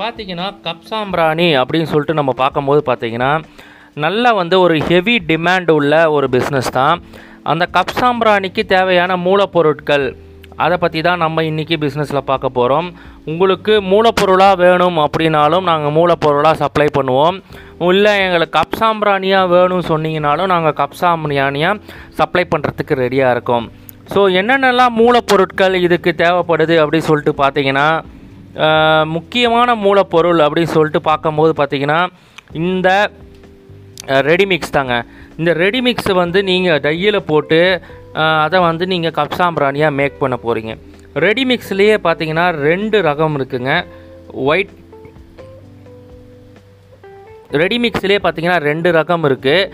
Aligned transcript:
பார்த்தீங்கன்னா 0.00 0.46
கப் 0.64 0.86
சாம்பிராணி 0.90 1.46
அப்படின்னு 1.60 1.90
சொல்லிட்டு 1.90 2.18
நம்ம 2.20 2.32
பார்க்கும்போது 2.40 2.80
பார்த்தீங்கன்னா 2.88 3.30
நல்ல 4.04 4.32
வந்து 4.38 4.56
ஒரு 4.64 4.74
ஹெவி 4.88 5.14
டிமாண்ட் 5.30 5.70
உள்ள 5.76 5.92
ஒரு 6.16 6.26
பிஸ்னஸ் 6.34 6.70
தான். 6.78 6.96
அந்த 7.50 7.64
கப் 7.76 7.94
சாம்பிராணிக்கு 8.00 8.62
தேவையான 8.72 9.12
மூலப்பொருட்கள் 9.26 10.04
அதை 10.64 10.76
பற்றி 10.82 11.00
தான் 11.06 11.22
நம்ம 11.24 11.42
இன்றைக்கி 11.50 11.76
பிஸ்னஸில் 11.84 12.28
பார்க்க 12.30 12.56
போகிறோம் 12.58 12.88
உங்களுக்கு 13.30 13.74
மூலப்பொருளாக 13.92 14.58
வேணும் 14.64 14.98
அப்படின்னாலும் 15.04 15.66
நாங்கள் 15.70 15.94
மூலப்பொருளாக 15.98 16.60
சப்ளை 16.62 16.88
பண்ணுவோம். 16.98 17.38
இல்லை 17.92 18.12
எங்களுக்கு 18.26 18.56
கப் 18.58 18.78
சாம்பிராணியாக 18.80 19.50
வேணும்னு 19.54 19.88
சொன்னீங்கனாலும் 19.92 20.52
நாங்கள் 20.54 20.76
கப் 20.80 20.98
சாம்பிராணியாக 21.02 21.80
சப்ளை 22.20 22.44
பண்ணுறதுக்கு 22.52 23.00
ரெடியாக 23.04 23.34
இருக்கோம். 23.36 23.66
ஸோ 24.12 24.20
என்னென்னலாம் 24.40 24.96
மூலப்பொருட்கள் 25.00 25.76
இதுக்கு 25.86 26.10
தேவைப்படுது 26.24 26.76
அப்படின்னு 26.82 27.08
சொல்லிட்டு 27.10 27.34
பார்த்தீங்கன்னா 27.42 27.86
முக்கியமான 29.16 29.68
மூலப்பொருள் 29.84 30.40
அப்படின்னு 30.46 30.74
சொல்லிட்டு 30.76 31.02
பார்க்கும்போது 31.10 31.52
பார்த்தீங்கன்னா 31.60 32.00
இந்த 32.62 32.88
ரெடிமிக்ஸ் 34.30 34.74
தாங்க. 34.76 34.96
இந்த 35.40 35.52
ரெடிமிக்ஸை 35.62 36.14
வந்து 36.22 36.40
நீங்கள் 36.50 36.82
டையில் 36.86 37.26
போட்டு 37.30 37.60
அதை 38.44 38.58
வந்து 38.68 38.84
நீங்கள் 38.92 39.16
கப்சாம்பிராணியாக 39.20 39.96
மேக் 40.00 40.20
பண்ண 40.22 40.36
போகிறீங்க 40.44 40.74
ரெடிமிக்ஸ்லேயே 41.24 41.96
பார்த்தீங்கன்னா 42.06 42.46
ரெண்டு 42.66 42.96
ரகம் 43.08 43.36
இருக்குங்க. 43.38 43.72
ஒயிட் 44.50 44.72
ரெடிமிக்ஸ்லேயே 47.60 48.20
பார்த்தீங்கன்னா 48.22 48.58
ரெண்டு 48.68 48.88
ரகம் 48.98 49.24
இருக்குது 49.28 49.68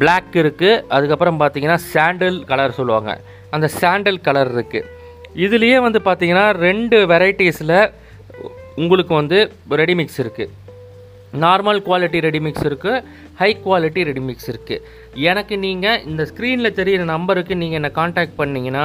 பிளாக் 0.00 0.36
இருக்குது 0.42 0.82
அதுக்கப்புறம் 0.96 1.40
பார்த்தீங்கன்னா 1.40 1.78
சாண்டில் 1.92 2.38
கலர் 2.50 2.76
சொல்லுவாங்க. 2.78 3.12
அந்த 3.56 3.66
சாண்டில் 3.80 4.24
கலர் 4.28 4.50
இருக்குது 4.56 4.86
இதுலேயே 5.46 5.78
வந்து 5.86 6.00
பார்த்தீங்கன்னா 6.06 6.46
ரெண்டு 6.66 6.96
வெரைட்டிஸில் 7.12 7.76
உங்களுக்கு 8.80 9.14
வந்து 9.20 9.38
ரெடிமிக்ஸ் 9.82 10.18
இருக்குது 10.24 10.54
நார்மல் 11.44 11.80
குவாலிட்டி 11.86 12.18
ரெடிமிக்ஸ் 12.26 12.66
இருக்குது 12.68 13.02
ஹை 13.40 13.48
குவாலிட்டி 13.64 14.02
ரெடிமிக்ஸ் 14.10 14.48
இருக்குது 14.52 14.84
எனக்கு 15.30 15.54
நீங்கள் 15.64 16.02
இந்த 16.10 16.22
ஸ்க்ரீனில் 16.30 16.76
தெரிகிற 16.78 17.06
நம்பருக்கு 17.14 17.60
நீங்கள் 17.62 17.78
என்னை 17.80 17.90
காண்டாக்ட் 17.98 18.38
பண்ணிங்கன்னா 18.40 18.84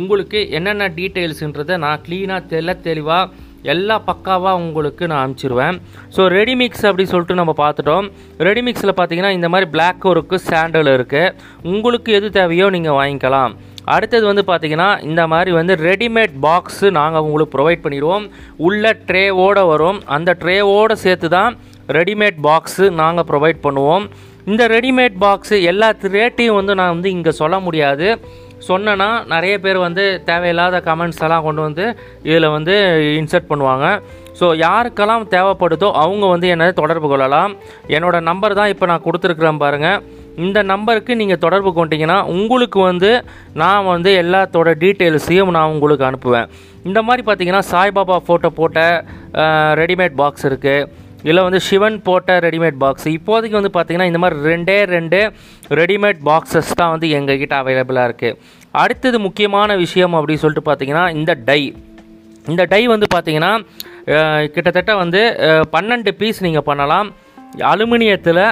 உங்களுக்கு 0.00 0.40
என்னென்ன 0.56 0.88
டீட்டெயில்ஸுன்றதை 0.98 1.76
நான் 1.84 2.02
க்ளீனாக 2.06 2.48
தெல்ல 2.52 2.74
தெளிவாக 2.88 3.30
எல்லா 3.72 3.96
பக்காவாக 4.08 4.60
உங்களுக்கு 4.64 5.04
நான் 5.10 5.22
அனுப்பிச்சிருவேன். 5.22 5.78
ஸோ 6.16 6.20
ரெடிமிக்ஸ் 6.36 6.84
அப்படி 6.88 7.04
சொல்லிட்டு 7.10 7.40
நம்ம 7.40 7.52
பார்த்துட்டோம். 7.62 8.06
ரெடிமிக்ஸில் 8.48 8.96
பார்த்தீங்கன்னா 8.98 9.32
இந்த 9.38 9.48
மாதிரி 9.52 9.66
பிளாக் 9.74 10.06
இருக்குது 10.14 10.44
சாண்டல் 10.50 10.92
இருக்குது 10.96 11.34
உங்களுக்கு 11.72 12.12
எது 12.18 12.30
தேவையோ 12.38 12.68
நீங்கள் 12.76 12.98
வாங்கிக்கலாம். 13.00 13.54
அடுத்தது 13.94 14.24
வந்து 14.30 14.44
பார்த்தீங்கன்னா 14.50 14.88
இந்த 15.08 15.22
மாதிரி 15.32 15.50
வந்து 15.58 15.74
ரெடிமேட் 15.88 16.34
பாக்ஸு 16.46 16.88
நாங்கள் 16.98 17.24
உங்களுக்கு 17.26 17.54
ப்ரொவைட் 17.56 17.84
பண்ணிடுவோம். 17.84 18.24
உள்ள 18.66 18.92
ட்ரேவோடு 19.08 19.62
வரும். 19.72 19.98
அந்த 20.16 20.36
ட்ரேவோடு 20.42 20.96
சேர்த்து 21.04 21.30
தான் 21.38 21.54
ரெடிமேட் 21.98 22.38
பாக்ஸு 22.48 22.86
நாங்கள் 23.02 23.28
ப்ரொவைட் 23.30 23.64
பண்ணுவோம். 23.66 24.04
இந்த 24.50 24.62
ரெடிமேட் 24.74 25.16
பாக்ஸு 25.24 25.56
எல்லா 25.70 25.88
ரேட்டையும் 26.18 26.58
வந்து 26.60 26.74
நான் 26.80 26.94
வந்து 26.94 27.10
இங்கே 27.16 27.32
சொல்ல 27.42 27.58
முடியாது. 27.66 28.08
சொன்னேன்னா 28.68 29.08
நிறைய 29.32 29.54
பேர் 29.64 29.78
வந்து 29.86 30.02
தேவையில்லாத 30.30 30.78
கமெண்ட்ஸ் 30.88 31.22
எல்லாம் 31.26 31.44
கொண்டு 31.46 31.60
வந்து 31.66 31.84
இதில் 32.28 32.54
வந்து 32.56 32.74
இன்சர்ட் 33.20 33.50
பண்ணுவாங்க. 33.52 33.86
ஸோ 34.38 34.46
யாருக்கெல்லாம் 34.66 35.24
தேவைப்படுதோ 35.34 35.88
அவங்க 36.02 36.24
வந்து 36.32 36.46
என்னை 36.54 36.66
தொடர்பு 36.80 37.06
கொள்ளலாம். 37.12 37.52
என்னோடய 37.96 38.26
நம்பர் 38.30 38.58
தான் 38.58 38.72
இப்போ 38.72 38.86
நான் 38.90 39.06
கொடுத்துருக்குறேன் 39.06 39.62
பாருங்கள் 39.64 39.98
இந்த 40.44 40.58
நம்பருக்கு 40.72 41.12
நீங்கள் 41.20 41.42
தொடர்பு 41.44 41.70
கொண்டீங்கன்னா 41.78 42.18
உங்களுக்கு 42.36 42.78
வந்து 42.90 43.10
நான் 43.62 43.88
வந்து 43.92 44.10
எல்லாத்தோட 44.22 44.68
டீட்டெயில்ஸையும் 44.82 45.54
நான் 45.56 45.72
உங்களுக்கு 45.74 46.04
அனுப்புவேன். 46.08 46.48
இந்த 46.88 47.00
மாதிரி 47.06 47.22
பார்த்தீங்கன்னா 47.28 47.62
சாய்பாபா 47.72 48.16
ஃபோட்டோ 48.26 48.50
போட்ட 48.58 48.78
ரெடிமேட் 49.82 50.14
பாக்ஸ் 50.22 50.46
இருக்குது 50.50 50.86
இல்லை 51.28 51.42
வந்து 51.46 51.60
சிவன் 51.68 51.96
போட்ட 52.06 52.38
ரெடிமேட் 52.46 52.78
பாக்ஸ் 52.82 53.08
இப்போதைக்கு 53.16 53.58
வந்து 53.58 53.72
பார்த்திங்கன்னா 53.74 54.10
இந்த 54.10 54.20
மாதிரி 54.22 54.38
ரெண்டே 54.52 54.76
ரெண்டு 54.96 55.18
ரெடிமேட் 55.80 56.20
பாக்ஸஸ் 56.28 56.70
தான் 56.80 56.92
வந்து 56.94 57.08
எங்ககிட்ட 57.18 57.54
அவைலபிளாக 57.62 58.08
இருக்குது 58.10 58.38
அடுத்தது 58.82 59.18
முக்கியமான 59.26 59.76
விஷயம் 59.84 60.14
அப்படின்னு 60.18 60.42
சொல்லிட்டு 60.44 60.68
பார்த்தீங்கன்னா 60.68 61.04
இந்த 61.18 61.32
டை. 61.48 61.62
இந்த 62.52 62.62
டை 62.72 62.82
வந்து 62.94 63.06
பார்த்திங்கன்னா 63.14 63.52
கிட்டத்தட்ட 64.54 64.92
வந்து 65.02 65.20
பன்னெண்டு 65.74 66.12
பீஸ் 66.20 66.40
நீங்கள் 66.46 66.66
பண்ணலாம். 66.70 67.10
அலுமினியத்தில் 67.72 68.42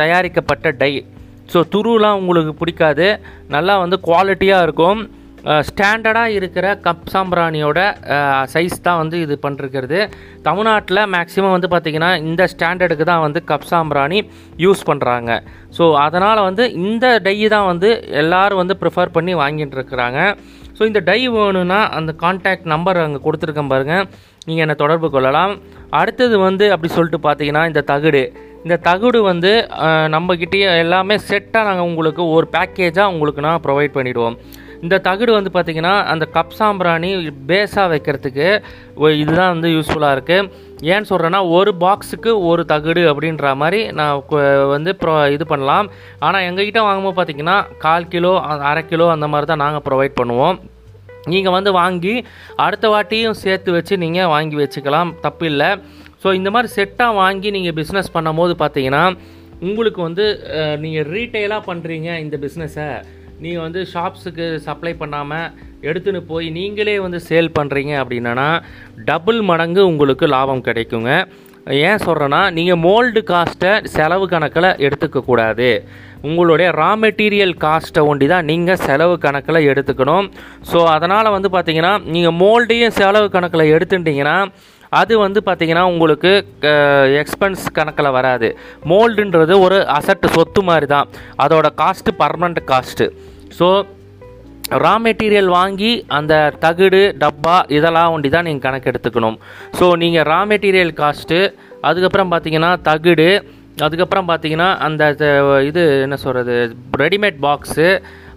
தயாரிக்கப்பட்ட 0.00 0.72
டை. 0.82 0.92
ஸோ 1.52 1.60
துருலாம் 1.74 2.18
உங்களுக்கு 2.22 2.54
பிடிக்காது. 2.62 3.06
நல்லா 3.56 3.76
வந்து 3.84 3.98
குவாலிட்டியாக 4.08 4.66
இருக்கும். 4.68 5.00
ஸ்டாண்டர்டாக 5.68 6.34
இருக்கிற 6.38 6.66
கப் 6.84 7.04
சாம்பிராணியோட 7.12 7.80
சைஸ் 8.52 8.76
தான் 8.86 8.98
வந்து 9.00 9.16
இது 9.24 9.34
பண்ணிருக்கிறது 9.44 9.98
தமிழ்நாட்டில் 10.46 11.00
மேக்ஸிமம் 11.14 11.54
வந்து 11.54 11.68
பார்த்திங்கன்னா 11.74 12.10
இந்த 12.28 12.42
ஸ்டாண்டர்டுக்கு 12.52 13.04
தான் 13.10 13.22
வந்து 13.26 13.40
கப் 13.50 13.68
சாம்பிராணி 13.70 14.18
யூஸ் 14.64 14.82
பண்ணுறாங்க 14.88 15.30
ஸோ 15.76 15.84
அதனால் 16.06 16.40
வந்து 16.48 16.64
இந்த 16.82 17.06
டை 17.26 17.36
தான் 17.54 17.68
வந்து 17.72 17.90
எல்லோரும் 18.22 18.60
வந்து 18.62 18.76
ப்ரிஃபர் 18.82 19.14
பண்ணி 19.16 19.34
வாங்கிட்டு 19.42 19.78
இருக்கிறாங்க 19.78 20.20
ஸோ 20.78 20.84
இந்த 20.90 21.00
டை 21.10 21.20
வேணும்னா 21.36 21.80
அந்த 21.98 22.10
கான்டாக்ட் 22.24 22.68
நம்பர் 22.74 23.04
அங்கே 23.04 23.22
கொடுத்துருக்கேன் 23.26 23.72
பாருங்கள் 23.74 24.04
நீங்கள் 24.48 24.64
என்னை 24.64 24.76
தொடர்பு 24.82 25.08
கொள்ளலாம். 25.14 25.54
அடுத்தது 26.00 26.36
வந்து 26.48 26.64
அப்படி 26.74 26.90
சொல்லிட்டு 26.96 27.20
பார்த்தீங்கன்னா 27.24 27.64
இந்த 27.70 27.80
தகுடு. 27.92 28.22
இந்த 28.64 28.76
தகுடு 28.86 29.18
வந்து 29.32 29.50
நம்மக்கிட்டேயே 30.14 30.70
எல்லாமே 30.84 31.16
செட்டாக 31.28 31.66
நாங்கள் 31.68 31.88
உங்களுக்கு 31.90 32.22
ஒரு 32.36 32.46
பேக்கேஜாக 32.54 33.12
உங்களுக்கு 33.14 33.44
நான் 33.46 33.62
ப்ரொவைட் 33.66 33.96
பண்ணிவிடுவோம் 33.96 34.38
இந்த 34.84 34.96
தகுடு 35.06 35.32
வந்து 35.36 35.50
பார்த்திங்கன்னா 35.54 35.92
அந்த 36.12 36.24
கப் 36.34 36.56
சாம்பிராணி 36.58 37.08
பேஸாக 37.50 37.86
வைக்கிறதுக்கு 37.92 38.48
இதுதான் 39.22 39.52
வந்து 39.54 39.68
யூஸ்ஃபுல்லாக 39.74 40.16
இருக்குது 40.16 40.50
ஏன்னு 40.92 41.08
சொல்கிறேன்னா 41.10 41.40
ஒரு 41.58 41.70
பாக்ஸுக்கு 41.84 42.32
ஒரு 42.50 42.64
தகுடு 42.72 43.02
அப்படின்ற 43.12 43.54
மாதிரி 43.62 43.80
நான் 44.00 44.22
வந்து 44.74 44.92
ப்ரொ 45.00 45.14
இது 45.36 45.46
பண்ணலாம். 45.52 45.88
ஆனால் 46.26 46.46
எங்ககிட்ட 46.48 46.82
வாங்கும்போது 46.86 47.18
பார்த்திங்கன்னா 47.18 47.56
கால் 47.84 48.10
கிலோ 48.14 48.32
அரை 48.72 48.84
கிலோ 48.92 49.08
அந்த 49.16 49.28
மாதிரி 49.32 49.48
தான் 49.52 49.64
நாங்கள் 49.64 49.86
ப்ரொவைட் 49.88 50.18
பண்ணுவோம். 50.20 50.58
நீங்கள் 51.32 51.56
வந்து 51.56 51.70
வாங்கி 51.80 52.14
அடுத்த 52.66 52.86
வாட்டியும் 52.92 53.40
சேர்த்து 53.44 53.70
வச்சு 53.78 53.94
நீங்கள் 54.04 54.30
வாங்கி 54.34 54.56
வச்சுக்கலாம். 54.62 55.10
தப்பு 55.26 55.46
இல்லை 55.52 55.70
ஸோ 56.22 56.28
இந்த 56.38 56.48
மாதிரி 56.54 56.68
செட்டாக 56.76 57.18
வாங்கி 57.22 57.48
நீங்கள் 57.56 57.76
பிஸ்னஸ் 57.80 58.14
பண்ணும்போது 58.16 58.54
பார்த்தீங்கன்னா 58.62 59.04
உங்களுக்கு 59.68 60.00
வந்து 60.08 60.24
நீங்கள் 60.84 61.08
ரீட்டெயிலாக 61.14 61.68
பண்ணுறீங்க 61.70 62.08
இந்த 62.24 62.36
பிஸ்னஸை 62.44 62.88
நீங்கள் 63.44 63.64
வந்து 63.66 63.80
ஷாப்ஸுக்கு 63.92 64.46
சப்ளை 64.66 64.92
பண்ணாமல் 65.02 65.50
எடுத்துன்னு 65.88 66.20
போய் 66.30 66.46
நீங்களே 66.56 66.94
வந்து 67.04 67.18
சேல் 67.28 67.56
பண்ணுறீங்க 67.58 67.92
அப்படின்னா 68.02 68.48
டபுள் 69.10 69.38
மடங்கு 69.50 69.82
உங்களுக்கு 69.90 70.26
லாபம் 70.34 70.66
கிடைக்குங்க. 70.68 71.12
ஏன் 71.88 72.02
சொல்கிறேன்னா 72.04 72.40
நீங்கள் 72.56 72.80
மோல்டு 72.84 73.20
காஸ்ட்டை 73.30 73.72
செலவு 73.94 74.26
கணக்கில் 74.32 74.68
எடுத்துக்கக்கூடாது 74.86 75.68
உங்களுடைய 76.28 76.68
ரா 76.80 76.90
மெட்டீரியல் 77.02 77.54
காஸ்ட்டை 77.64 78.02
ஒண்டி 78.10 78.26
தான் 78.32 78.48
நீங்கள் 78.50 78.80
செலவு 78.86 79.14
கணக்கில் 79.24 79.66
எடுத்துக்கணும். 79.70 80.26
ஸோ 80.70 80.78
அதனால் 80.94 81.34
வந்து 81.36 81.50
பார்த்திங்கன்னா 81.54 81.92
நீங்கள் 82.14 82.36
மோல்டையும் 82.42 82.96
செலவு 83.00 83.28
கணக்கில் 83.36 83.72
எடுத்துட்டிங்கன்னா 83.74 84.38
அது 85.00 85.12
வந்து 85.24 85.40
பார்த்தீங்கன்னா 85.46 85.84
உங்களுக்கு 85.92 86.32
எக்ஸ்பென்ஸ் 87.22 87.64
கணக்கில் 87.78 88.14
வராது. 88.18 88.48
மோல்டுன்றது 88.90 89.54
ஒரு 89.66 89.78
அசட்டு 89.98 90.28
சொத்து 90.36 90.62
மாதிரி 90.68 90.88
தான் 90.94 91.08
அதோட 91.44 91.68
cost 91.82 92.16
permanent 92.22 92.60
cost 92.72 93.06
so 93.58 93.68
raw 94.84 94.94
material 95.04 95.50
வாங்கி 95.58 95.92
அந்த 96.16 96.34
தகுடு 96.64 97.02
டப்பா 97.22 97.58
இதெல்லாம் 97.76 98.12
ஒண்டி 98.14 98.28
தான் 98.34 98.46
நீங்கள் 98.48 98.66
கணக்கு 98.66 98.90
எடுத்துக்கணும். 98.92 99.38
ஸோ 99.78 99.84
நீங்கள் 100.02 100.26
ரா 100.32 100.40
மெட்டீரியல் 100.50 100.92
காஸ்ட்டு 101.02 101.38
அதுக்கப்புறம் 101.90 102.32
பார்த்தீங்கன்னா 102.32 102.72
தகுடு 102.88 103.28
அதுக்கப்புறம் 103.86 104.28
பார்த்தீங்கன்னா 104.30 104.68
அந்த 104.86 105.02
இது 105.68 105.82
என்ன 106.06 106.16
சொல்கிறது 106.24 106.54
ரெடிமேட் 107.02 107.38
பாக்ஸு 107.44 107.88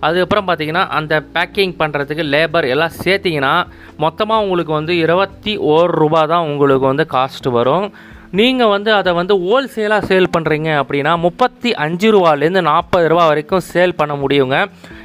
அதுக்கப்புறம் 0.05 0.47
பார்த்தீங்கன்னா 0.47 0.85
அந்த 0.99 1.13
பேக்கிங் 1.35 1.75
பண்ணுறதுக்கு 1.81 2.23
லேபர் 2.35 2.71
எல்லாம் 2.75 2.95
சேர்த்திங்கன்னா 3.03 3.53
மொத்தமாக 4.05 4.43
உங்களுக்கு 4.45 4.73
வந்து 4.79 4.95
இருபத்தி 5.05 5.53
ஒரு 5.73 5.91
ரூபா 6.01 6.23
தான் 6.33 6.47
உங்களுக்கு 6.51 6.85
வந்து 6.91 7.05
காஸ்ட் 7.17 7.49
வரும். 7.59 7.87
நீங்கள் 8.39 8.71
வந்து 8.73 8.89
அதை 8.97 9.11
வந்து 9.17 9.33
ஹோல்சேலாக 9.45 10.07
சேல் 10.09 10.33
பண்ணுறீங்க 10.33 10.69
அப்படின்னா 10.81 11.13
முப்பத்தி 11.25 11.69
அஞ்சு 11.85 12.09
ரூபாலேருந்து 12.15 12.61
நாற்பது 12.69 13.07
ரூபா 13.11 13.23
வரைக்கும் 13.31 13.63
சேல் 13.71 13.97
பண்ண 13.99 14.13
முடியுங்க. 14.21 14.57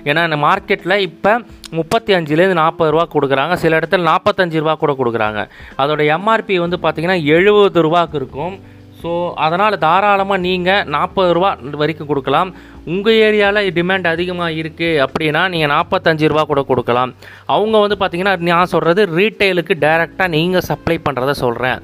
ஏன்னா 0.09 0.23
இந்த 0.29 0.39
மார்க்கெட்டில் 0.45 1.03
இப்போ 1.07 1.33
முப்பத்தி 1.79 2.13
அஞ்சுலேருந்து 2.19 2.61
நாற்பது 2.61 2.93
ரூபா 2.95 3.05
கொடுக்குறாங்க. 3.15 3.57
சில 3.65 3.81
இடத்துல 3.81 4.09
நாற்பத்தஞ்சு 4.11 4.63
ரூபா 4.63 4.75
கூட 4.85 4.95
கொடுக்குறாங்க. 5.01 5.43
அதோட 5.85 6.05
எம்ஆர்பி 6.17 6.57
வந்து 6.65 6.79
பார்த்திங்கன்னா 6.85 7.19
எழுபது 7.37 7.85
ரூபாக்கு 7.89 8.19
இருக்கும். 8.23 8.55
ஸோ 9.01 9.11
அதனால் 9.47 9.83
தாராளமாக 9.89 10.45
நீங்கள் 10.49 10.87
நாற்பது 10.97 11.33
ரூபா 11.39 11.51
வரைக்கும் 11.83 12.11
கொடுக்கலாம். 12.13 12.51
உங்கள் 12.95 13.19
ஏரியாவில் 13.27 13.71
டிமாண்ட் 13.79 14.07
அதிகமாக 14.15 14.59
இருக்குது 14.61 15.01
அப்படின்னா 15.05 15.43
நீங்கள் 15.53 15.73
நாற்பத்தஞ்சு 15.75 16.31
ரூபா 16.33 16.43
கூட 16.51 16.63
கொடுக்கலாம். 16.71 17.13
அவங்க 17.55 17.77
வந்து 17.85 17.97
பார்த்திங்கன்னா 18.01 18.35
நான் 18.51 18.73
சொல்கிறது 18.75 19.03
ரீட்டைலுக்கு 19.19 19.77
டைரெக்டாக 19.85 20.29
நீங்கள் 20.37 20.67
சப்ளை 20.71 20.97
பண்ணுறத 21.07 21.35
சொல்கிறேன் 21.45 21.81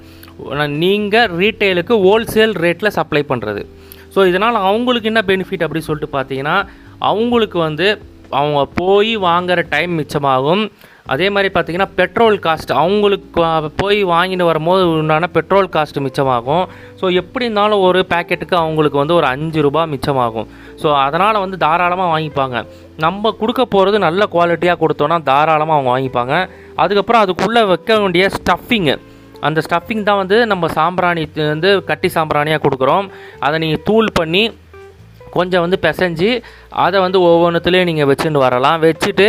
நீங்கள் 0.85 1.33
ரீட்டைலுக்கு 1.41 1.97
ஹோல்சேல் 2.07 2.55
ரேட்டில் 2.65 2.97
சப்ளை 2.99 3.23
பண்ணுறது 3.33 3.63
ஸோ 4.15 4.21
இதனால் 4.31 4.65
அவங்களுக்கு 4.69 5.11
என்ன 5.13 5.21
பெனிஃபிட் 5.31 5.65
அப்படின்னு 5.67 5.89
சொல்லிட்டு 5.89 6.15
பார்த்தீங்கன்னா 6.17 6.57
அவங்களுக்கு 7.11 7.59
வந்து 7.69 7.87
அவங்க 8.41 8.61
போய் 8.81 9.13
வாங்குகிற 9.27 9.63
டைம் 9.75 9.93
மிச்சமாகும். 10.01 10.65
அதே 11.13 11.27
மாதிரி 11.35 11.49
பார்த்திங்கன்னா 11.55 11.89
பெட்ரோல் 11.99 12.37
காஸ்ட் 12.45 12.73
அவங்களுக்கு 12.81 13.47
போய் 13.81 13.99
வாங்கிட்டு 14.13 14.45
வரும்போது 14.51 14.83
உண்டான 14.91 15.29
பெட்ரோல் 15.37 15.69
காஸ்ட் 15.77 15.99
மிச்சமாகும். 16.05 16.65
ஸோ 17.01 17.05
எப்படி 17.21 17.47
இருந்தாலும் 17.47 17.85
ஒரு 17.87 18.01
பேக்கெட்டுக்கு 18.13 18.57
அவங்களுக்கு 18.63 19.01
வந்து 19.03 19.17
ஒரு 19.21 19.27
அஞ்சு 19.35 19.63
ரூபா 19.67 19.85
மிச்சமாகும். 19.95 20.49
ஸோ 20.83 20.89
அதனால் 21.05 21.43
வந்து 21.45 21.57
தாராளமாக 21.65 22.13
வாங்கிப்பாங்க. 22.15 22.59
நம்ம 23.07 23.33
கொடுக்க 23.41 23.63
போகிறது 23.75 23.99
நல்ல 24.07 24.29
குவாலிட்டியாக 24.35 24.81
கொடுத்தோன்னா 24.85 25.19
தாராளமாக 25.31 25.77
அவங்க 25.79 25.93
வாங்கிப்பாங்க. 25.95 26.37
அதுக்கப்புறம் 26.85 27.25
அதுக்குள்ளே 27.27 27.65
வைக்க 27.73 27.99
வேண்டிய 28.05 28.27
ஸ்டஃபிங்கு 28.39 28.97
அந்த 29.49 29.61
ஸ்டஃபிங் 29.67 30.05
தான் 30.09 30.21
வந்து 30.23 30.37
நம்ம 30.51 30.65
சாம்பிராணி 30.79 31.23
வந்து 31.55 31.71
கட்டி 31.89 32.09
சாம்பிராணியாக 32.17 32.63
கொடுக்குறோம். 32.65 33.07
அதை 33.47 33.57
நீங்கள் 33.65 33.85
தூள் 33.89 34.09
பண்ணி 34.19 34.43
கொஞ்சம் 35.37 35.65
வந்து 35.65 35.79
பிசைஞ்சு 35.85 36.31
அதை 36.85 36.99
வந்து 37.05 37.19
ஒவ்வொன்றுத்துலேயும் 37.29 37.89
நீங்கள் 37.91 38.11
வச்சுட்டு 38.11 38.45
வரலாம். 38.47 38.81
வச்சுட்டு 38.87 39.27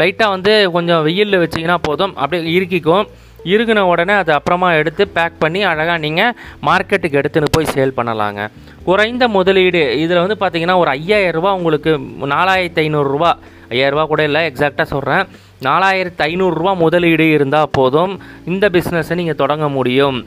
லைட்டாக 0.00 0.34
வந்து 0.36 0.54
கொஞ்சம் 0.76 1.04
வெயிலில் 1.08 1.42
வச்சிங்கன்னா 1.44 1.78
போதும். 1.88 2.14
அப்படியே 2.22 2.54
இறுக்கிக்கும் 2.56 3.06
இறுகின 3.52 3.80
உடனே 3.92 4.14
அதை 4.20 4.32
அப்புறமா 4.36 4.68
எடுத்து 4.80 5.04
பேக் 5.16 5.40
பண்ணி 5.42 5.60
அழகாக 5.70 5.96
நீங்கள் 6.04 6.36
மார்க்கெட்டுக்கு 6.68 7.18
எடுத்துன்னு 7.20 7.54
போய் 7.56 7.72
சேல் 7.72 7.96
பண்ணலாங்க. 7.98 8.46
குறைந்த 8.86 9.24
முதலீடு 9.34 9.82
இதில் 10.04 10.22
வந்து 10.22 10.36
பார்த்திங்கன்னா 10.42 10.76
ஒரு 10.82 10.90
ஐயாயிரரூபா 10.98 11.50
உங்களுக்கு 11.58 11.92
நாலாயிரத்தி 12.34 12.82
ஐநூறுரூவா 12.84 13.32
ஐயாயிரரூபா 13.72 14.04
கூட 14.12 14.22
இல்லை 14.28 14.40
எக்ஸாக்டாக 14.50 14.86
சொல்கிறேன் 14.94 15.26
நாலாயிரத்து 15.66 16.24
ஐநூறுரூவா 16.30 16.72
முதலீடு 16.84 17.26
இருந்தால் 17.36 17.70
போதும். 17.78 18.14
இந்த 18.52 18.64
பிஸ்னஸை 18.74 19.14
நீங்கள் 19.20 19.40
தொடங்க 19.42 19.68
முடியும். 19.76 20.18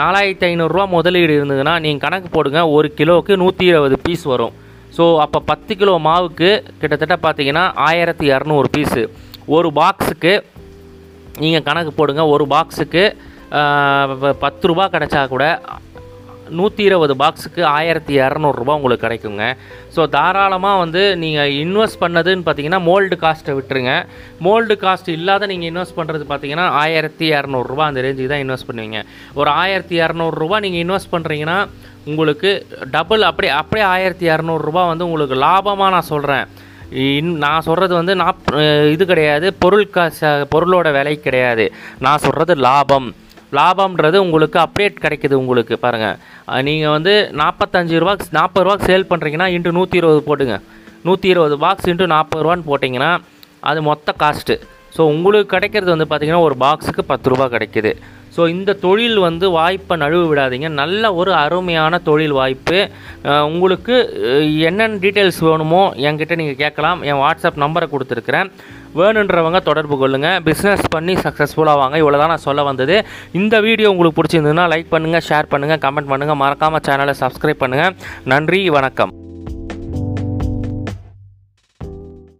நாலாயிரத்தி 0.00 0.46
ஐநூறுரூவா 0.50 0.84
முதலீடு 0.96 1.32
இருந்ததுன்னா 1.38 1.74
நீங்கள் 1.84 2.04
கணக்கு 2.04 2.28
போடுங்க. 2.36 2.60
ஒரு 2.76 2.88
கிலோவுக்கு 2.98 3.36
நூற்றி 3.42 3.64
இருபது 3.72 3.98
பீஸ் 4.06 4.26
வரும். 4.32 4.54
ஸோ 4.96 5.04
அப்போ 5.20 5.38
பத்து 5.40 5.76
கிலோ 5.76 5.92
மாவுக்கு 5.98 6.50
கிட்டத்தட்ட 6.80 7.16
பார்த்தீங்கன்னா 7.22 7.64
ஆயிரத்தி 7.88 8.26
இரநூறு 8.26 8.68
பீஸு 8.76 9.02
ஒரு 9.46 9.68
பாக்ஸுக்கு 9.74 10.32
நீங்கள் 11.38 11.62
கணக்கு 11.62 11.92
போடுங்க. 11.92 12.22
ஒரு 12.28 12.44
பாக்ஸுக்கு 12.46 13.04
பத்து 14.38 14.66
ரூபா 14.66 14.88
கிடைச்சா 14.88 15.28
கூட 15.28 15.44
நூற்றி 16.58 16.82
இருபது 16.88 17.14
பாக்ஸுக்கு 17.22 17.62
ஆயிரத்தி 17.76 18.14
இரநூறுபா 18.22 18.76
உங்களுக்கு 18.78 19.04
கிடைக்குங்க. 19.06 19.44
ஸோ 19.94 20.02
தாராளமாக 20.16 20.80
வந்து 20.82 21.02
நீங்கள் 21.22 21.52
இன்வெஸ்ட் 21.64 22.00
பண்ணதுன்னு 22.04 22.46
பார்த்தீங்கன்னா 22.46 22.80
மோல்டு 22.88 23.18
காஸ்ட்டை 23.24 23.54
விட்டுருங்க. 23.58 23.94
மோல்டு 24.46 24.76
காஸ்ட் 24.84 25.10
இல்லாத 25.18 25.48
நீங்கள் 25.52 25.70
இன்வெஸ்ட் 25.72 25.98
பண்ணுறது 26.00 26.26
பார்த்தீங்கன்னா 26.32 26.66
ஆயிரத்தி 26.82 27.28
இரநூறுபா 27.36 27.86
அந்த 27.90 28.02
ரேஞ்சுக்கு 28.06 28.32
தான் 28.34 28.44
இன்வெஸ்ட் 28.46 28.68
பண்ணுவீங்க. 28.70 29.00
ஒரு 29.40 29.52
ஆயிரத்தி 29.62 29.96
இரநூறுபா 30.04 30.58
நீங்கள் 30.66 30.84
இன்வெஸ்ட் 30.86 31.14
பண்ணுறீங்கன்னா 31.14 31.58
உங்களுக்கு 32.10 32.50
டபுள் 32.96 33.22
அப்படியே 33.30 33.54
அப்படியே 33.60 33.86
ஆயிரத்தி 33.94 34.26
இரநூறுபா 34.32 34.84
வந்து 34.92 35.06
உங்களுக்கு 35.08 35.36
லாபமாக 35.46 35.94
நான் 35.96 36.10
சொல்கிறேன் 36.12 36.46
இன் 37.02 37.30
நான் 37.42 37.64
சொல்கிறது 37.66 37.94
வந்து 37.98 38.14
நாப் 38.22 38.48
இது 38.94 39.04
கிடையாது. 39.10 39.46
பொருள் 39.62 39.92
காசு 39.94 40.30
பொருளோட 40.54 40.88
விலை 40.96 41.14
கிடையாது. 41.26 41.64
நான் 42.04 42.22
சொல்கிறது 42.24 42.54
லாபம். 42.68 43.08
லாபம்ன்றது 43.58 44.16
உங்களுக்கு 44.26 44.58
அப்டேட் 44.64 45.02
கிடைக்குது 45.04 45.34
உங்களுக்கு 45.42 45.74
பாருங்கள் 45.84 46.62
நீங்கள் 46.68 46.94
வந்து 46.96 47.14
நாற்பத்தஞ்சு 47.40 47.96
ரூபா 48.02 48.14
நாற்பது 48.38 48.64
ரூபாய்க்கு 48.66 48.88
சேல் 48.90 49.10
பண்ணுறீங்கன்னா 49.10 49.48
இன்ட்டு 49.56 49.76
நூற்றி 49.78 49.98
இருபது 50.02 50.22
போட்டுங்க. 50.28 50.56
நூற்றி 51.06 51.28
இருபது 51.34 51.56
பாக்ஸ் 51.64 51.88
இன்ட்டு 51.92 52.12
நாற்பது 52.14 52.44
ரூபான்னு 52.44 52.68
போட்டிங்கன்னா 52.70 53.10
அது 53.70 53.80
மொத்த 53.88 54.14
காஸ்ட்டு 54.22 54.54
ஸோ 54.96 55.02
உங்களுக்கு 55.14 55.54
கிடைக்கிறது 55.54 55.94
வந்து 55.94 56.08
பார்த்திங்கன்னா 56.08 56.46
ஒரு 56.48 56.56
பாக்ஸுக்கு 56.64 57.04
பத்து 57.12 57.30
ரூபா 57.32 57.46
கிடைக்கிது. 57.54 57.92
ஸோ 58.34 58.42
இந்த 58.56 58.76
தொழில் 58.84 59.18
வந்து 59.26 59.46
வாய்ப்பை 59.56 59.94
நழுவு 60.02 60.26
விடாதீங்க. 60.28 60.68
நல்ல 60.82 61.12
ஒரு 61.20 61.32
அருமையான 61.44 61.98
தொழில் 62.08 62.36
வாய்ப்பு. 62.38 62.78
உங்களுக்கு 63.54 63.94
என்னென்ன 64.68 65.00
டீட்டெயில்ஸ் 65.04 65.40
வேணுமோ 65.48 65.82
என்கிட்ட 66.08 66.36
நீங்கள் 66.40 66.60
கேட்கலாம். 66.62 67.02
என் 67.08 67.20
வாட்ஸ்அப் 67.24 67.62
நம்பரை 67.64 67.88
கொடுத்துருக்குறேன். 67.94 68.50
வேணுன்றவங்க 69.00 69.60
தொடர்பு 69.68 69.96
கொள்ளுங்கள் 70.02 70.40
பிஸ்னஸ் 70.48 70.84
பண்ணி 70.94 71.14
சக்ஸஸ்ஃபுல்லாக 71.24 71.80
வாங்க 71.82 71.98
இவ்வளோ 72.02 72.20
தான் 72.22 72.32
நான் 72.34 72.46
சொல்ல 72.48 72.62
வந்தது. 72.70 72.98
இந்த 73.40 73.60
வீடியோ 73.68 73.90
உங்களுக்கு 73.94 74.18
பிடிச்சிருந்ததுன்னா 74.20 74.66
லைக் 74.74 74.92
பண்ணுங்கள் 74.94 75.26
ஷேர் 75.30 75.52
பண்ணுங்கள் 75.54 75.82
கமெண்ட் 75.86 76.12
பண்ணுங்கள் 76.12 76.40
மறக்காமல் 76.44 76.86
சேனலை 76.88 77.16
சப்ஸ்கிரைப் 77.24 77.64
பண்ணுங்கள் 77.64 77.96
நன்றி 78.34 78.62
வணக்கம். 78.78 79.12